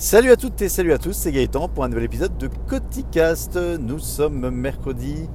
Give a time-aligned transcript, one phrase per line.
[0.00, 3.58] Salut à toutes et salut à tous, c'est Gaëtan pour un nouvel épisode de Coticast.
[3.58, 5.28] Nous sommes mercredi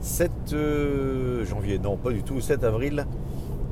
[0.00, 3.06] 7 euh, janvier, non pas du tout, 7 avril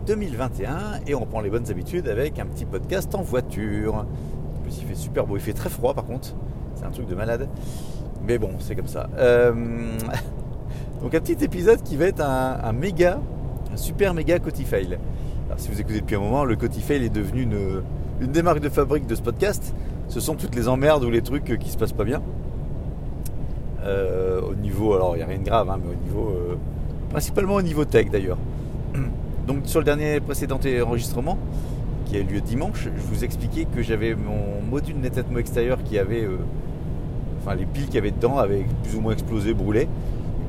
[0.07, 4.07] 2021 et on reprend les bonnes habitudes avec un petit podcast en voiture.
[4.69, 6.37] il fait super beau, il fait très froid par contre,
[6.77, 7.49] c'est un truc de malade.
[8.25, 9.11] Mais bon, c'est comme ça.
[9.19, 9.53] Euh,
[11.03, 13.21] donc un petit épisode qui va être un, méga,
[13.75, 14.97] un super méga Cotifail.
[15.47, 17.83] Alors si vous écoutez depuis un moment, le Cotifail est devenu une,
[18.21, 19.75] une des marques de fabrique de ce podcast
[20.09, 22.23] ce sont toutes les emmerdes ou les trucs qui se passent pas bien.
[23.85, 26.57] Euh, au niveau, alors il n'y a rien de grave, hein, mais au niveau, euh,
[27.11, 28.39] principalement au niveau tech d'ailleurs.
[29.47, 31.39] Donc sur le dernier précédent enregistrement,
[32.07, 35.99] qui a eu lieu dimanche, je vous expliquais que j'avais mon module Netatmo extérieur qui
[35.99, 36.39] avait, euh,
[37.41, 39.89] enfin les piles qu'il y avait dedans avaient plus ou moins explosé, brûlé.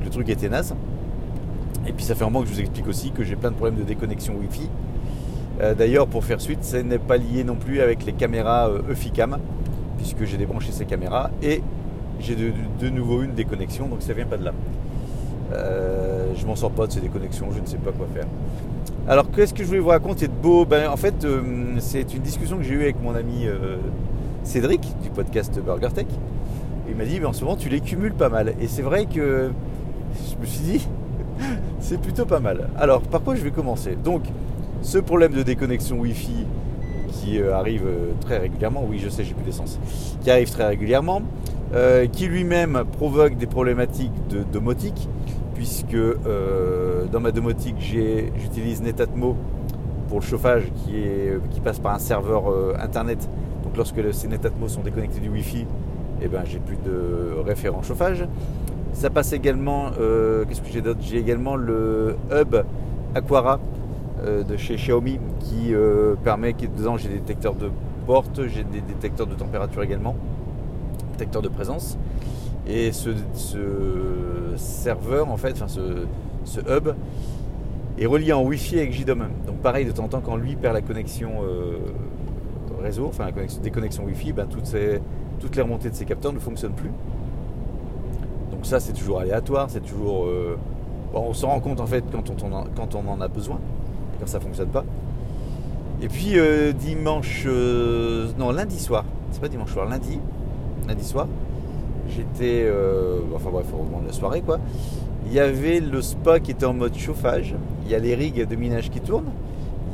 [0.02, 0.74] Le truc était naze.
[1.86, 3.56] Et puis ça fait un moment que je vous explique aussi que j'ai plein de
[3.56, 4.66] problèmes de déconnexion Wi-Fi euh,
[5.74, 9.38] d'ailleurs, pour faire suite, ce n'est pas lié non plus avec les caméras euh, Euficam,
[9.96, 11.62] puisque j'ai débranché ces caméras et
[12.20, 14.52] j'ai de, nouveau une déconnexion, donc ça vient pas de là.
[15.52, 18.26] Euh, je m'en sors pas de ces déconnexions, je ne sais pas quoi faire.
[19.08, 20.64] Alors, qu'est-ce que je voulais vous raconter de beau?
[20.64, 21.26] Ben, En fait,
[21.78, 23.46] c'est une discussion que j'ai eue avec mon ami
[24.42, 26.06] Cédric du podcast Burger Tech.
[26.88, 28.54] Il m'a dit, ben, en moment, tu les cumules pas mal.
[28.60, 29.50] Et c'est vrai que
[30.14, 30.88] je me suis dit,
[31.80, 32.68] c'est plutôt pas mal.
[32.78, 33.96] Alors, par quoi je vais commencer?
[34.02, 34.22] Donc,
[34.82, 36.46] ce problème de déconnexion Wi-Fi
[37.10, 39.78] qui euh, arrive euh, très régulièrement, oui je sais j'ai plus d'essence,
[40.22, 41.22] qui arrive très régulièrement,
[41.74, 45.08] euh, qui lui-même provoque des problématiques de domotique,
[45.54, 45.96] puisque
[47.12, 49.36] dans ma domotique j'utilise Netatmo
[50.08, 52.44] pour le chauffage qui, passe par un serveur
[52.80, 53.28] internet.
[53.64, 55.66] Donc lorsque ces Netatmo sont déconnectés du Wi-Fi,
[56.22, 58.24] eh ben, j'ai plus de référent chauffage.
[58.92, 59.90] Ça passe également,
[60.48, 61.00] qu'est-ce que j'ai d'autre?
[61.02, 62.54] J'ai également le hub
[63.16, 63.58] Aquara
[64.24, 67.70] de chez Xiaomi qui euh, permet que dedans j'ai des détecteurs de
[68.06, 70.16] porte, j'ai des détecteurs de température également,
[71.12, 71.98] détecteurs de présence.
[72.66, 73.10] Et ce,
[74.56, 76.94] serveur en fait, enfin ce, hub
[77.98, 79.28] est relié en Wi-Fi avec JDOM.
[79.46, 81.78] Donc pareil, de temps en temps, quand lui perd la connexion euh,
[82.82, 86.72] réseau, enfin la connexion, déconnexion Wi-Fi, ben, toutes, les remontées de ces capteurs ne fonctionnent
[86.72, 86.90] plus.
[88.50, 90.26] Donc ça, c'est toujours aléatoire, c'est toujours...
[91.14, 93.60] on se rend compte en fait quand on en a besoin
[94.18, 94.84] quand ça fonctionne pas.
[96.00, 100.20] Et puis euh, dimanche, euh, non lundi soir, c'est pas dimanche soir, lundi,
[100.86, 101.26] lundi soir,
[102.08, 104.58] j'étais, euh, enfin bref, au moment de la soirée quoi.
[105.26, 107.54] Il y avait le spa qui était en mode chauffage.
[107.84, 109.30] Il y a les rigs de minage qui tournent.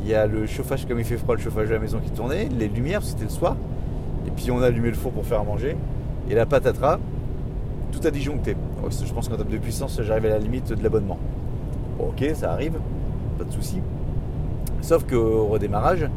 [0.04, 2.10] Il y a le chauffage comme il fait froid, le chauffage de la maison qui
[2.10, 2.48] tournait.
[2.56, 3.56] Les lumières, c'était le soir.
[4.28, 5.76] Et puis on a allumé le four pour faire à manger.
[6.30, 7.00] Et la patatras,
[7.90, 8.54] tout a disjoncté.
[8.88, 11.18] je pense qu'en termes de puissance, j'arrive à la limite de l'abonnement.
[11.98, 12.78] ok, ça arrive,
[13.38, 13.80] pas de souci.
[14.84, 16.10] Sauf qu'au redémarrage,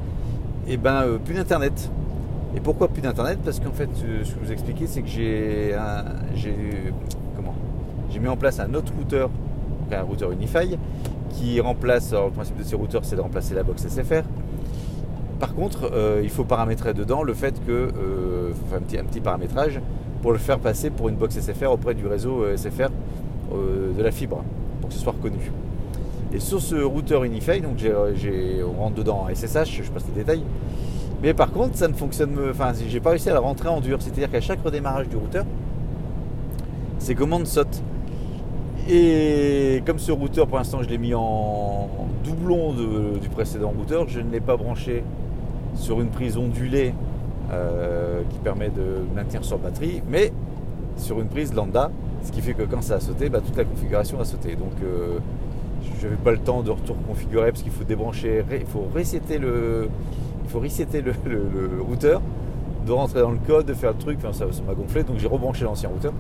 [0.68, 1.90] eh ben, euh, plus d'internet.
[2.54, 3.40] Et pourquoi plus d'internet?
[3.42, 5.74] Parce qu'en fait, ce que je vous expliquer, c'est que j'ai
[7.38, 7.56] comment?
[8.12, 9.30] J'ai mis en place un autre routeur,
[9.90, 10.78] un routeur Unify,
[11.30, 12.12] qui remplace.
[12.12, 14.24] le principe de ces routeurs, c'est de remplacer la box SFR.
[15.40, 19.22] Par contre, euh, il faut paramétrer dedans le fait que, euh, un petit, un petit
[19.22, 19.80] paramétrage
[20.22, 22.90] pour le faire passer pour une box SFR auprès du réseau SFR
[23.50, 24.44] de la fibre,
[24.82, 25.54] pour que ce soit reconnu.
[26.34, 30.24] Et sur ce routeur Unify, donc j'ai, on rentre dedans en SSH, je passe les
[30.24, 30.44] détails.
[31.24, 32.36] Mais par contre, ça ne fonctionne.
[32.50, 33.98] Enfin, j'ai pas réussi à la rentrer en dur.
[34.02, 35.46] C'est-à-dire qu'à chaque redémarrage du routeur,
[37.00, 37.82] ces commandes sautent.
[38.90, 41.90] Et comme ce routeur, pour l'instant, je l'ai mis en
[42.24, 45.04] doublon du précédent routeur, je ne l'ai pas branché
[45.76, 46.94] sur une prise ondulée
[47.52, 50.32] euh, qui permet de maintenir sur batterie, mais
[50.98, 51.92] sur une prise lambda,
[52.24, 54.56] ce qui fait que quand ça a sauté, bah, toute la configuration a sauté.
[54.56, 55.20] Donc euh,
[56.00, 59.38] je n'avais pas le temps de retour configurer parce qu'il faut débrancher, il faut resetter
[59.38, 59.90] le,
[60.44, 61.14] il faut resetter le,
[61.82, 62.22] routeur,
[62.86, 65.64] de rentrer dans le code, de faire le truc, ça m'a gonflé, donc j'ai rebranché
[65.66, 66.14] l'ancien routeur.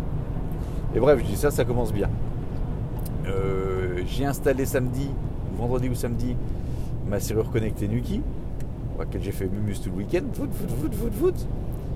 [0.95, 2.09] Et bref, je dis ça, ça commence bien.
[3.27, 5.09] Euh, j'ai installé samedi,
[5.57, 6.35] vendredi ou samedi,
[7.07, 8.21] ma serrure connectée Nuki,
[8.97, 10.23] à laquelle j'ai fait mumus tout le week-end.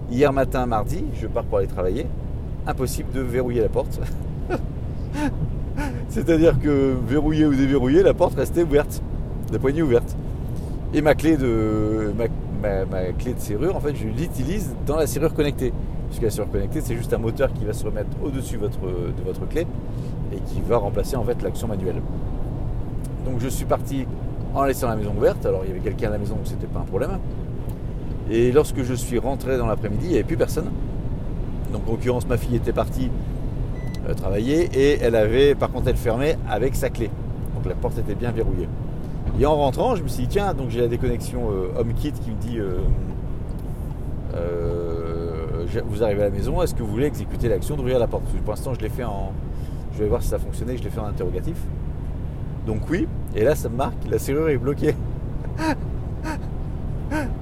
[0.09, 2.05] Hier matin, mardi, je pars pour aller travailler.
[2.67, 3.99] Impossible de verrouiller la porte.
[6.11, 9.01] C'est-à-dire que verrouillé ou déverrouillé, la porte restait ouverte,
[9.51, 10.17] la poignée ouverte.
[10.93, 12.11] Et ma clé de,
[12.61, 15.71] ma, clé de serrure, en fait, je l'utilise dans la serrure connectée.
[16.09, 19.47] Puisque la serrure connectée, c'est juste un moteur qui va se remettre au-dessus de votre
[19.47, 19.65] clé
[20.33, 22.01] et qui va remplacer en fait l'action manuelle.
[23.25, 24.05] Donc je suis parti
[24.53, 25.45] en laissant la maison ouverte.
[25.45, 27.19] Alors il y avait quelqu'un à la maison, donc c'était pas un problème.
[28.29, 30.69] Et lorsque je suis rentré dans l'après-midi, il n'y avait plus personne.
[31.71, 33.09] Donc en l'occurrence, ma fille était partie
[34.15, 37.09] travailler et elle avait, par contre, elle fermait avec sa clé.
[37.55, 38.67] Donc la porte était bien verrouillée.
[39.39, 42.31] Et en rentrant, je me suis dit, tiens, donc j'ai la déconnexion euh, HomeKit qui
[42.31, 42.77] me dit, euh,
[45.85, 48.23] vous arrivez à la maison, est-ce que vous voulez exécuter l'action d'ouvrir la porte?
[48.43, 49.31] Pour l'instant, je l'ai fait en.
[49.93, 51.57] Je vais voir si ça fonctionnait, je l'ai fait en interrogatif.
[52.65, 54.95] Donc oui, et là ça me marque, la serrure est bloquée.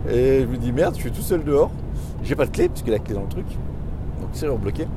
[0.09, 1.71] et je me dis merde, je suis tout seul dehors.
[2.23, 3.45] J'ai pas de clé, puisque la clé dans le truc.
[4.19, 4.87] Donc serrure bloquée.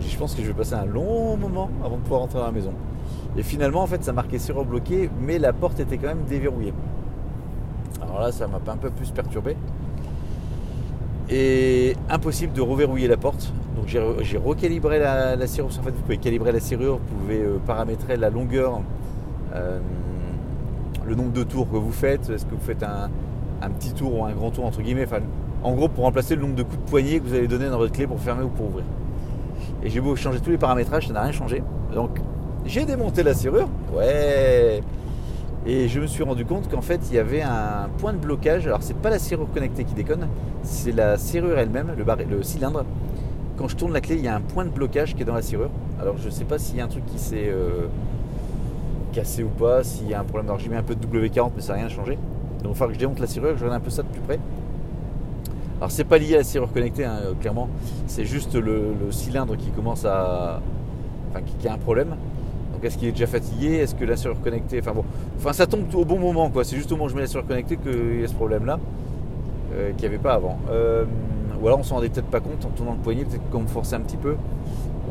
[0.00, 2.52] Je pense que je vais passer un long moment avant de pouvoir rentrer dans la
[2.52, 2.72] maison.
[3.36, 6.74] Et finalement, en fait, ça marquait serrure bloquée, mais la porte était quand même déverrouillée.
[8.02, 9.56] Alors là, ça m'a un peu plus perturbé.
[11.30, 13.52] Et impossible de reverrouiller la porte.
[13.76, 15.70] Donc j'ai recalibré la, serrure.
[15.78, 18.80] En fait, vous pouvez calibrer la serrure, vous pouvez euh, paramétrer la longueur,
[19.54, 19.78] euh,
[21.06, 22.30] le nombre de tours que vous faites.
[22.30, 25.06] Est-ce que vous faites un, petit tour ou un grand tour entre guillemets?
[25.62, 27.78] En gros, pour remplacer le nombre de coups de poignet que vous allez donner dans
[27.78, 28.84] votre clé pour fermer ou pour ouvrir.
[29.82, 31.62] Et j'ai beau changer tous les paramétrages, ça n'a rien changé.
[31.94, 32.20] Donc
[32.66, 33.68] j'ai démonté la serrure.
[33.94, 34.82] Ouais.
[35.66, 38.66] Et je me suis rendu compte qu'en fait, il y avait un point de blocage.
[38.66, 40.28] Alors, c'est pas la serrure connectée qui déconne,
[40.62, 42.04] c'est la serrure elle-même, le,
[42.36, 42.84] le, cylindre.
[43.56, 45.34] Quand je tourne la clé, il y a un point de blocage qui est dans
[45.34, 45.70] la serrure.
[46.00, 47.86] Alors, je sais pas s'il y a un truc qui s'est euh,
[49.12, 50.46] cassé ou pas, s'il y a un problème.
[50.46, 52.14] Alors, j'ai mis un peu de W40, mais ça n'a rien changé.
[52.62, 54.08] Donc, il va falloir que je démonte la serrure, je regarde un peu ça de
[54.08, 54.38] plus près.
[55.78, 57.68] Alors, c'est pas lié à la serrure connectée, hein, clairement.
[58.06, 60.60] C'est juste le, cylindre qui commence à.
[61.30, 62.16] Enfin, qui a un problème.
[62.78, 63.78] Donc est-ce qu'il est déjà fatigué?
[63.78, 64.78] Est-ce que la serrure connectée.
[64.80, 65.04] Enfin bon.
[65.36, 66.62] Enfin ça tombe au bon moment quoi.
[66.62, 68.66] C'est juste au moment où je mets la serrure connectée qu'il y a ce problème
[68.66, 68.78] là.
[69.74, 70.60] Euh, qu'il n'y avait pas avant.
[70.70, 71.04] Euh,
[71.60, 73.66] ou alors on s'en rendait peut-être pas compte en tournant le poignet, peut-être qu'on me
[73.66, 74.36] forçait un petit peu.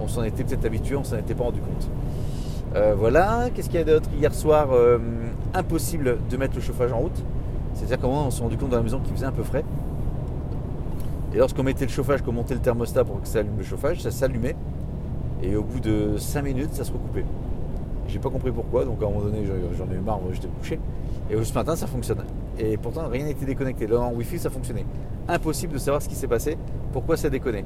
[0.02, 1.90] On s'en était peut-être habitué, on s'en était pas rendu compte.
[2.76, 4.10] Euh, voilà, qu'est-ce qu'il y a d'autre?
[4.18, 4.70] Hier soir,
[5.54, 7.22] impossible de mettre le chauffage en route.
[7.74, 9.66] C'est-à-dire qu'au s'est rendu compte dans la maison qu'il faisait un peu frais.
[11.38, 14.02] Et lorsqu'on mettait le chauffage, qu'on montait le thermostat pour que ça allume le chauffage,
[14.02, 14.56] ça s'allumait.
[15.44, 17.26] Et au bout de 5 minutes, ça se recoupait.
[18.08, 19.44] J'ai pas compris pourquoi, donc à un moment donné
[19.78, 20.80] j'en ai eu marre, j'étais couché.
[21.30, 22.24] Et ce matin ça fonctionne.
[22.58, 23.86] Et pourtant rien n'était déconnecté.
[23.86, 24.88] Là en Wi-Fi ça fonctionnait.
[25.28, 26.58] Impossible de savoir ce qui s'est passé,
[26.92, 27.66] pourquoi ça déconnait.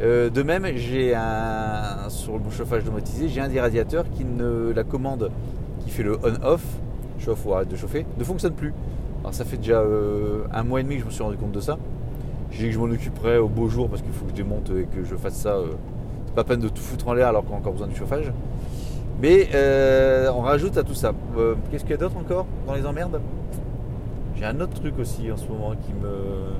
[0.00, 4.70] Euh, de même, j'ai un sur le chauffage automatisé, j'ai un des radiateurs qui ne
[4.70, 5.32] la commande
[5.80, 6.62] qui fait le on-off,
[7.18, 8.72] chauffe ou arrête de chauffer, ne fonctionne plus.
[9.22, 11.50] Alors ça fait déjà euh, un mois et demi que je me suis rendu compte
[11.50, 11.78] de ça.
[12.50, 14.70] J'ai dit que je m'en occuperai au beau jour parce qu'il faut que je démonte
[14.70, 15.50] et que je fasse ça.
[15.50, 15.72] Euh,
[16.26, 18.32] c'est pas peine de tout foutre en l'air alors qu'on a encore besoin du chauffage.
[19.20, 21.12] Mais euh, on rajoute à tout ça.
[21.36, 23.20] Euh, qu'est-ce qu'il y a d'autre encore dans les emmerdes?
[24.36, 26.52] J'ai un autre truc aussi en ce moment qui me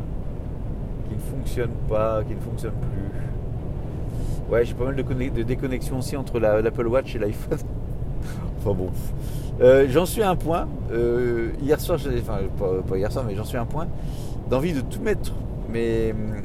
[1.09, 4.53] qui ne fonctionne pas, qui ne fonctionne plus.
[4.53, 7.59] Ouais, j'ai pas mal de, de déconnexion aussi entre l'Apple Watch et l'iPhone.
[8.59, 8.91] enfin bon.
[9.89, 10.69] J'en suis à un point.
[11.63, 12.39] hier soir, enfin
[12.89, 13.87] pas, hier soir, mais j'en suis à un point
[14.51, 15.33] d'envie de tout mettre.
[15.69, 16.43] Mais hum,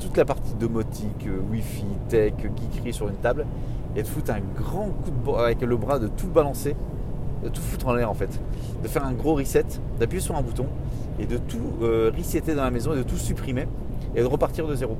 [0.00, 3.46] toute la partie domotique, Wi-Fi, tech, geekery sur une table
[3.94, 6.74] et de foutre un grand coup de bras avec le bras, de tout balancer,
[7.42, 8.40] de tout foutre en l'air en fait,
[8.82, 9.64] de faire un gros reset,
[9.98, 10.66] d'appuyer sur un bouton
[11.18, 13.66] et de tout euh, resetter dans la maison et de tout supprimer
[14.14, 14.96] et de repartir de zéro.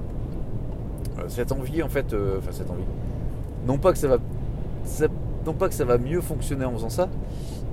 [1.18, 2.84] Euh, cette envie en fait, euh, enfin cette envie,
[3.66, 4.18] non pas que ça va,
[5.46, 7.08] non pas que ça va mieux fonctionner en faisant ça,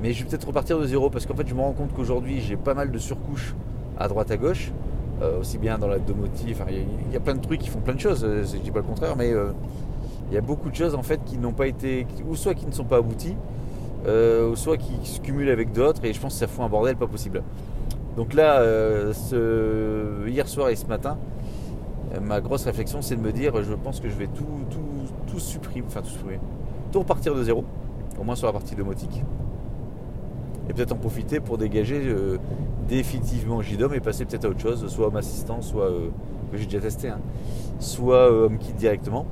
[0.01, 2.41] mais je vais peut-être repartir de zéro parce qu'en fait je me rends compte qu'aujourd'hui
[2.41, 3.55] j'ai pas mal de surcouches
[3.97, 4.71] à droite à gauche,
[5.39, 7.99] aussi bien dans la domotique, il y, a plein de trucs qui font plein de
[7.99, 9.33] choses, je dis pas le contraire, mais
[10.29, 12.65] il y a beaucoup de choses en fait qui n'ont pas été, ou soit qui
[12.65, 13.35] ne sont pas abouties,
[14.07, 16.69] euh, ou soit qui se cumulent avec d'autres, et je pense que ça fout un
[16.69, 17.43] bordel pas possible.
[18.15, 19.13] Donc là, euh,
[20.27, 21.17] hier soir et ce matin,
[22.13, 25.31] euh, ma grosse réflexion c'est de me dire, je pense que je vais tout, tout,
[25.31, 26.39] tout supprimer, enfin tout supprimer,
[26.91, 27.65] tout repartir de zéro,
[28.19, 29.23] au moins sur la partie domotique.
[30.69, 32.01] Et peut-être en profiter pour dégager
[32.87, 35.89] définitivement JDOM et passer peut-être à autre chose, soit Home Assistant, soit
[36.51, 37.19] que j'ai déjà testé, hein,
[37.79, 39.25] soit HomeKit directement.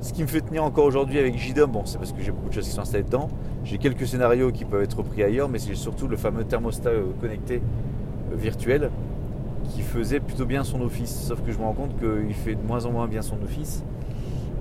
[0.00, 2.48] Ce qui me fait tenir encore aujourd'hui avec JDOM, bon, c'est parce que j'ai beaucoup
[2.48, 3.28] de choses qui sont installées dedans.
[3.64, 7.04] J'ai quelques scénarios qui peuvent être repris ailleurs, mais c'est surtout le fameux thermostat euh,
[7.20, 7.56] connecté
[8.32, 8.90] euh, virtuel
[9.64, 11.26] qui faisait plutôt bien son office.
[11.28, 13.84] Sauf que je me rends compte qu'il fait de moins en moins bien son office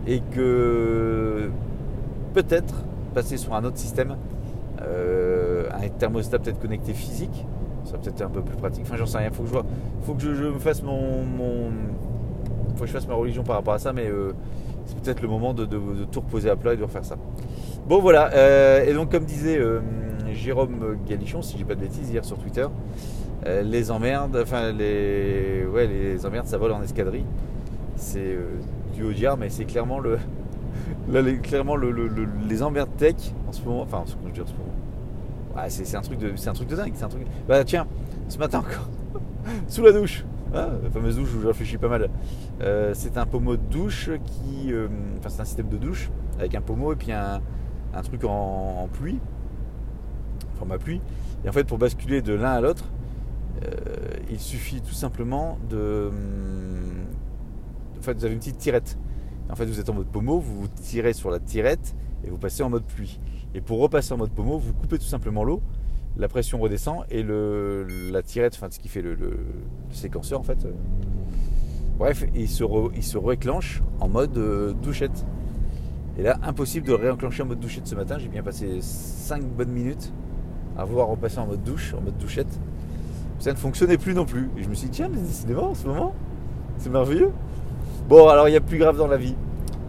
[0.05, 1.49] et que
[2.33, 2.83] peut-être
[3.13, 4.17] passer sur un autre système,
[4.81, 5.38] euh,
[5.99, 7.45] thermostat peut-être connecté physique,
[7.85, 8.83] ça peut-être un peu plus pratique.
[8.85, 9.29] Enfin, j'en sais rien.
[9.31, 9.65] Faut que je vois,
[10.01, 11.23] faut que je, me fasse mon,
[12.75, 14.09] faut que je fasse ma religion par rapport à ça, mais
[14.89, 15.65] c'est peut-être le moment de,
[16.11, 17.15] tout reposer à plat et de refaire ça.
[17.87, 19.81] Bon voilà, euh, et donc comme disait euh,
[20.33, 22.65] Jérôme Galichon, si j'ai pas de bêtises, hier sur Twitter,
[23.45, 27.25] euh, les emmerdes, enfin les, ouais, les emmerdes ça vole en escadrille.
[27.95, 28.37] C'est
[28.95, 30.17] du haut mais c'est clairement le,
[31.11, 33.15] les, clairement les emmerdes tech
[33.47, 34.73] en ce moment, enfin ce que je dis en ce moment.
[35.67, 37.23] C'est un truc de, un truc de dingue, c'est un truc.
[37.47, 37.87] Bah tiens,
[38.27, 38.89] ce matin encore,
[39.67, 42.09] sous la douche, ah, la fameuse douche où je réfléchis pas mal.
[42.61, 44.73] Euh, c'est un pommeau de douche qui.
[44.73, 44.87] Euh,
[45.27, 47.41] c'est un système de douche avec un pommeau et puis un,
[48.03, 49.19] truc en, pluie,
[50.57, 51.01] format pluie.
[51.45, 52.85] Et en fait, pour basculer de l'un à l'autre,
[53.63, 53.69] euh,
[54.31, 56.09] il suffit tout simplement de,
[57.99, 58.97] en fait, vous avez une petite tirette.
[59.51, 62.63] En fait, vous êtes en mode pommeau, vous tirez sur la tirette et vous passez
[62.63, 63.19] en mode pluie.
[63.55, 65.61] Et pour repasser en mode pommeau, vous coupez tout simplement l'eau,
[66.17, 69.17] la pression redescend et le, la tirette, enfin ce qui fait le,
[69.91, 70.65] séquenceur en fait.
[70.65, 70.71] Euh,
[71.97, 72.63] bref, il se,
[72.95, 75.25] il se réclenche en mode euh, douchette.
[76.17, 78.17] Et là, impossible de réenclencher en mode douchette ce matin.
[78.19, 80.11] J'ai bien passé 5 bonnes minutes
[80.77, 82.59] à voir repasser en mode douche, en mode douchette.
[83.39, 84.49] Ça ne fonctionnait plus non plus.
[84.57, 86.13] Et je me suis dit, tiens, mais décidément en ce moment,
[86.77, 87.31] c'est merveilleux.
[88.09, 89.35] Bon, alors il y a plus grave dans la vie.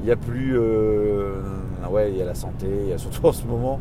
[0.03, 0.57] Il y a plus.
[0.57, 1.43] Euh,
[1.89, 3.81] ouais, il y a la santé, surtout en ce moment,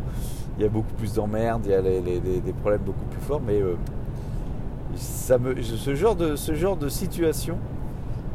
[0.57, 3.61] il y a beaucoup plus d'emmerdes, il y a des problèmes beaucoup plus forts, mais
[3.61, 3.75] euh,
[4.95, 7.57] ce, genre de, situation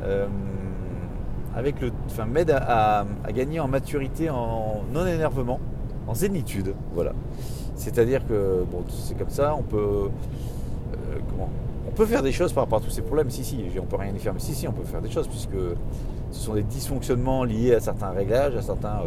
[0.04, 0.26] euh,
[2.26, 5.60] m'aide à, gagner en maturité, en non-énervement,
[6.06, 6.74] en zénitude.
[6.94, 7.12] Voilà.
[7.74, 10.08] C'est-à-dire que, bon, c'est comme ça, on peut.
[10.94, 11.18] Euh,
[11.86, 13.30] On peut faire des choses par rapport à tous ces problèmes.
[13.30, 15.28] Si, si, on peut rien y faire, mais si, si, on peut faire des choses,
[15.28, 15.50] puisque
[16.30, 19.02] ce sont des dysfonctionnements liés à certains réglages, à certains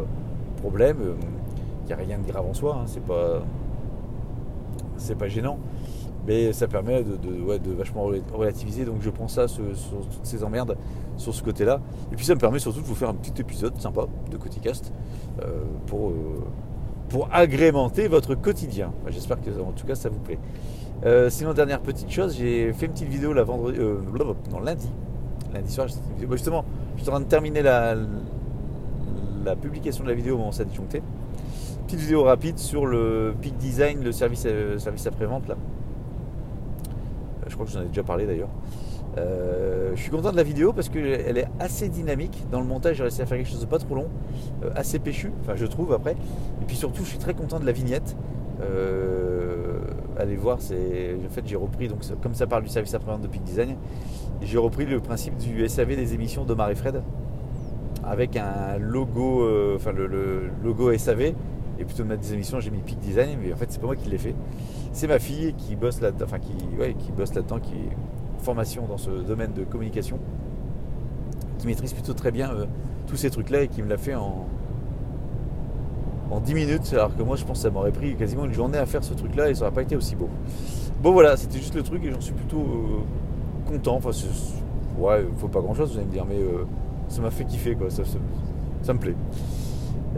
[0.57, 1.15] problèmes.
[1.83, 3.41] Il n'y a rien de grave en soi, hein, c'est pas.
[4.97, 5.59] C'est pas gênant.
[6.25, 8.83] Mais ça permet de, de, vachement relativiser.
[8.83, 10.75] Donc je prends ça sur, toutes ces emmerdes
[11.15, 11.79] sur ce côté-là.
[12.11, 14.91] Et puis ça me permet surtout de vous faire un petit épisode sympa de Coticast
[15.41, 16.43] euh, pour, euh,
[17.07, 18.91] pour agrémenter votre quotidien.
[19.07, 20.39] J'espère que en tout cas ça vous plaît.
[21.05, 24.89] Euh, sinon, dernière petite chose, j'ai fait une petite vidéo la vendredi, non, lundi.
[25.53, 25.87] Lundi soir,
[26.31, 27.95] justement, je suis en train de terminer la,
[29.47, 31.01] la publication de la vidéo ça disjoncté.
[31.85, 35.55] Petite vidéo rapide sur le Peak Design, le service, euh, service après-vente là.
[35.55, 38.49] Euh, je crois que j'en ai déjà parlé d'ailleurs.
[39.17, 42.43] Euh, je suis content de la vidéo parce qu'elle est assez dynamique.
[42.51, 44.09] Dans le montage, j'ai réussi à faire quelque chose de pas trop long,
[44.75, 46.11] assez péchu, enfin je trouve après.
[46.61, 48.17] Et puis surtout, je suis très content de la vignette.
[50.19, 53.27] allez voir, c'est en fait j'ai repris donc comme ça parle du service après-vente de
[53.27, 53.77] Peak Design,
[54.41, 57.01] j'ai repris le principe du SAV des émissions d'Omar et Fred
[58.07, 61.33] avec un logo, enfin le, logo SAV
[61.79, 63.85] et plutôt de mettre des émissions, j'ai mis Peak Design, mais en fait, c'est pas
[63.85, 64.35] moi qui l'ai fait.
[64.93, 66.53] C'est ma fille qui bosse là-dedans, enfin, qui,
[66.97, 70.19] qui bosse là-dedans, qui est formation dans ce domaine de communication,
[71.59, 72.65] qui maîtrise plutôt très bien euh,
[73.05, 74.47] tous ces trucs-là et qui me l'a fait en,
[76.31, 78.77] en 10 minutes, alors que moi, je pense que ça m'aurait pris quasiment une journée
[78.77, 80.29] à faire ce truc-là et ça n'aurait pas été aussi beau.
[81.01, 83.97] Bon, voilà, c'était juste le truc et j'en suis plutôt euh, content.
[83.97, 84.11] Enfin,
[84.97, 86.65] ouais, il faut pas grand-chose, vous allez me dire, mais euh,
[87.07, 87.89] ça m'a fait kiffer, quoi.
[87.89, 88.03] Ça,
[88.81, 89.15] ça me plaît.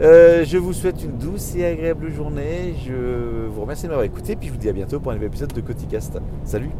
[0.00, 2.74] Euh, je vous souhaite une douce et agréable journée.
[2.86, 4.36] Je vous remercie de m'avoir écouté.
[4.36, 6.18] Puis je vous dis à bientôt pour un nouvel épisode de Coticast.
[6.44, 6.70] Salut